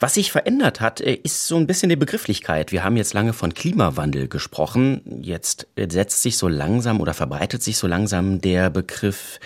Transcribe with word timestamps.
Was 0.00 0.14
sich 0.14 0.32
verändert 0.32 0.80
hat, 0.80 1.00
äh, 1.00 1.14
ist 1.14 1.46
so 1.46 1.56
ein 1.56 1.66
bisschen 1.66 1.88
die 1.88 1.96
Begrifflichkeit. 1.96 2.72
Wir 2.72 2.84
haben 2.84 2.96
jetzt 2.96 3.14
lange 3.14 3.32
von 3.32 3.54
Klimawandel 3.54 4.28
gesprochen. 4.28 5.00
Jetzt 5.22 5.66
setzt 5.76 6.22
sich 6.22 6.36
so 6.36 6.48
langsam 6.48 7.00
oder 7.00 7.14
verbreitet 7.14 7.62
sich 7.62 7.78
so 7.78 7.86
langsam 7.86 8.40
der 8.40 8.70
Begriff 8.70 9.40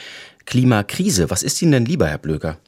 Klimakrise. 0.47 1.31
Was 1.31 1.43
ist 1.43 1.61
Ihnen 1.63 1.73
denn 1.73 1.85
lieber, 1.87 2.09
Herr 2.09 2.19
Blöger? 2.19 2.59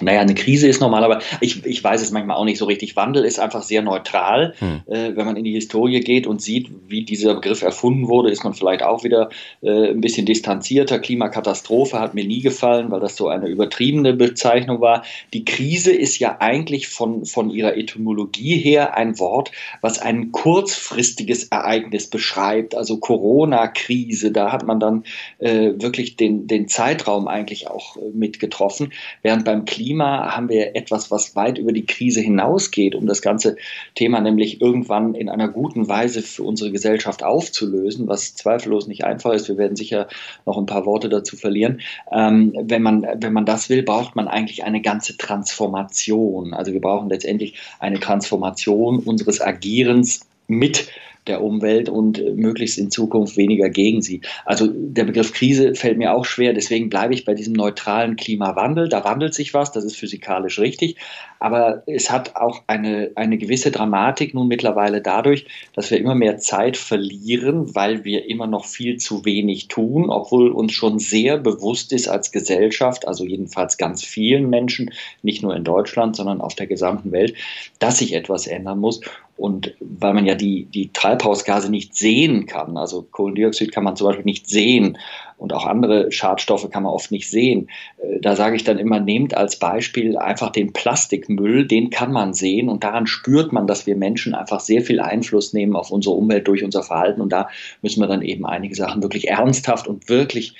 Naja, 0.00 0.20
eine 0.20 0.34
Krise 0.34 0.68
ist 0.68 0.80
normal, 0.80 1.04
aber 1.04 1.20
ich, 1.40 1.66
ich 1.66 1.84
weiß 1.84 2.00
es 2.00 2.10
manchmal 2.12 2.36
auch 2.36 2.46
nicht 2.46 2.56
so 2.56 2.64
richtig. 2.64 2.96
Wandel 2.96 3.24
ist 3.24 3.38
einfach 3.38 3.62
sehr 3.62 3.82
neutral. 3.82 4.54
Hm. 4.58 4.80
Äh, 4.86 5.16
wenn 5.16 5.26
man 5.26 5.36
in 5.36 5.44
die 5.44 5.52
Historie 5.52 6.00
geht 6.00 6.26
und 6.26 6.40
sieht, 6.40 6.70
wie 6.88 7.04
dieser 7.04 7.34
Begriff 7.34 7.60
erfunden 7.62 8.08
wurde, 8.08 8.30
ist 8.30 8.42
man 8.42 8.54
vielleicht 8.54 8.82
auch 8.82 9.04
wieder 9.04 9.28
äh, 9.60 9.90
ein 9.90 10.00
bisschen 10.00 10.24
distanzierter. 10.24 10.98
Klimakatastrophe 10.98 12.00
hat 12.00 12.14
mir 12.14 12.24
nie 12.24 12.40
gefallen, 12.40 12.90
weil 12.90 13.00
das 13.00 13.16
so 13.16 13.28
eine 13.28 13.48
übertriebene 13.48 14.14
Bezeichnung 14.14 14.80
war. 14.80 15.04
Die 15.34 15.44
Krise 15.44 15.92
ist 15.92 16.18
ja 16.18 16.38
eigentlich 16.40 16.88
von, 16.88 17.26
von 17.26 17.50
ihrer 17.50 17.76
Etymologie 17.76 18.56
her 18.56 18.96
ein 18.96 19.18
Wort, 19.18 19.52
was 19.82 19.98
ein 19.98 20.32
kurzfristiges 20.32 21.44
Ereignis 21.44 22.08
beschreibt. 22.08 22.74
Also 22.74 22.96
Corona-Krise, 22.96 24.32
da 24.32 24.52
hat 24.52 24.66
man 24.66 24.80
dann 24.80 25.04
äh, 25.38 25.72
wirklich 25.76 26.16
den, 26.16 26.46
den 26.46 26.66
Zeitraum 26.66 27.28
eigentlich 27.28 27.68
auch 27.68 27.98
äh, 27.98 28.00
mitgetroffen. 28.14 28.94
Während 29.20 29.44
beim 29.44 29.66
Klima 29.66 29.81
Klima 29.82 30.34
haben 30.34 30.48
wir 30.48 30.76
etwas, 30.76 31.10
was 31.10 31.34
weit 31.34 31.58
über 31.58 31.72
die 31.72 31.84
Krise 31.84 32.20
hinausgeht, 32.20 32.94
um 32.94 33.06
das 33.06 33.20
ganze 33.20 33.56
Thema 33.94 34.20
nämlich 34.20 34.60
irgendwann 34.60 35.14
in 35.14 35.28
einer 35.28 35.48
guten 35.48 35.88
Weise 35.88 36.22
für 36.22 36.44
unsere 36.44 36.70
Gesellschaft 36.70 37.24
aufzulösen, 37.24 38.06
was 38.06 38.34
zweifellos 38.34 38.86
nicht 38.86 39.04
einfach 39.04 39.32
ist. 39.32 39.48
Wir 39.48 39.58
werden 39.58 39.76
sicher 39.76 40.08
noch 40.46 40.56
ein 40.56 40.66
paar 40.66 40.86
Worte 40.86 41.08
dazu 41.08 41.36
verlieren. 41.36 41.80
Ähm, 42.12 42.56
wenn, 42.62 42.82
man, 42.82 43.06
wenn 43.16 43.32
man 43.32 43.44
das 43.44 43.68
will, 43.68 43.82
braucht 43.82 44.14
man 44.14 44.28
eigentlich 44.28 44.62
eine 44.64 44.80
ganze 44.80 45.16
Transformation. 45.16 46.54
Also 46.54 46.72
wir 46.72 46.80
brauchen 46.80 47.08
letztendlich 47.08 47.54
eine 47.80 47.98
Transformation 47.98 49.00
unseres 49.00 49.40
Agierens 49.40 50.20
mit 50.46 50.88
der 51.26 51.42
Umwelt 51.42 51.88
und 51.88 52.22
möglichst 52.36 52.78
in 52.78 52.90
Zukunft 52.90 53.36
weniger 53.36 53.68
gegen 53.70 54.02
sie. 54.02 54.20
Also 54.44 54.66
der 54.68 55.04
Begriff 55.04 55.32
Krise 55.32 55.74
fällt 55.74 55.98
mir 55.98 56.12
auch 56.12 56.24
schwer, 56.24 56.52
deswegen 56.52 56.88
bleibe 56.88 57.14
ich 57.14 57.24
bei 57.24 57.34
diesem 57.34 57.52
neutralen 57.52 58.16
Klimawandel. 58.16 58.88
Da 58.88 59.04
wandelt 59.04 59.34
sich 59.34 59.54
was, 59.54 59.72
das 59.72 59.84
ist 59.84 59.96
physikalisch 59.96 60.58
richtig, 60.58 60.96
aber 61.38 61.82
es 61.86 62.10
hat 62.10 62.36
auch 62.36 62.62
eine, 62.66 63.10
eine 63.14 63.38
gewisse 63.38 63.70
Dramatik 63.70 64.34
nun 64.34 64.48
mittlerweile 64.48 65.00
dadurch, 65.00 65.46
dass 65.74 65.90
wir 65.90 65.98
immer 65.98 66.14
mehr 66.14 66.38
Zeit 66.38 66.76
verlieren, 66.76 67.74
weil 67.74 68.04
wir 68.04 68.28
immer 68.28 68.46
noch 68.46 68.64
viel 68.64 68.96
zu 68.96 69.24
wenig 69.24 69.68
tun, 69.68 70.10
obwohl 70.10 70.50
uns 70.50 70.72
schon 70.72 70.98
sehr 70.98 71.38
bewusst 71.38 71.92
ist 71.92 72.08
als 72.08 72.32
Gesellschaft, 72.32 73.08
also 73.08 73.24
jedenfalls 73.24 73.76
ganz 73.76 74.04
vielen 74.04 74.50
Menschen, 74.50 74.92
nicht 75.22 75.42
nur 75.42 75.54
in 75.54 75.64
Deutschland, 75.64 76.16
sondern 76.16 76.40
auf 76.40 76.54
der 76.54 76.66
gesamten 76.66 77.10
Welt, 77.12 77.34
dass 77.78 77.98
sich 77.98 78.14
etwas 78.14 78.46
ändern 78.46 78.78
muss. 78.78 79.00
Und 79.42 79.74
weil 79.80 80.14
man 80.14 80.24
ja 80.24 80.36
die, 80.36 80.66
die 80.66 80.92
Treibhausgase 80.92 81.68
nicht 81.68 81.96
sehen 81.96 82.46
kann, 82.46 82.76
also 82.76 83.02
Kohlendioxid 83.02 83.72
kann 83.72 83.82
man 83.82 83.96
zum 83.96 84.06
Beispiel 84.06 84.24
nicht 84.24 84.48
sehen 84.48 84.98
und 85.36 85.52
auch 85.52 85.66
andere 85.66 86.12
Schadstoffe 86.12 86.70
kann 86.70 86.84
man 86.84 86.92
oft 86.92 87.10
nicht 87.10 87.28
sehen, 87.28 87.68
äh, 87.98 88.20
da 88.20 88.36
sage 88.36 88.54
ich 88.54 88.62
dann 88.62 88.78
immer, 88.78 89.00
nehmt 89.00 89.36
als 89.36 89.58
Beispiel 89.58 90.16
einfach 90.16 90.50
den 90.50 90.72
Plastikmüll, 90.72 91.66
den 91.66 91.90
kann 91.90 92.12
man 92.12 92.34
sehen 92.34 92.68
und 92.68 92.84
daran 92.84 93.08
spürt 93.08 93.52
man, 93.52 93.66
dass 93.66 93.84
wir 93.84 93.96
Menschen 93.96 94.32
einfach 94.36 94.60
sehr 94.60 94.82
viel 94.82 95.00
Einfluss 95.00 95.52
nehmen 95.52 95.74
auf 95.74 95.90
unsere 95.90 96.14
Umwelt 96.14 96.46
durch 96.46 96.62
unser 96.62 96.84
Verhalten 96.84 97.20
und 97.20 97.32
da 97.32 97.48
müssen 97.82 98.00
wir 98.00 98.06
dann 98.06 98.22
eben 98.22 98.46
einige 98.46 98.76
Sachen 98.76 99.02
wirklich 99.02 99.26
ernsthaft 99.26 99.88
und 99.88 100.08
wirklich 100.08 100.54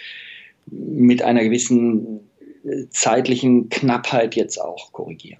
mit 0.66 1.22
einer 1.22 1.44
gewissen 1.44 2.18
äh, 2.64 2.88
zeitlichen 2.90 3.68
Knappheit 3.68 4.34
jetzt 4.34 4.58
auch 4.58 4.90
korrigieren. 4.90 5.30